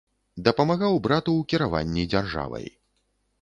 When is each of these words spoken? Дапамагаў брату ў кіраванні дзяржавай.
Дапамагаў 0.45 0.95
брату 1.07 1.31
ў 1.41 1.49
кіраванні 1.53 2.07
дзяржавай. 2.15 2.67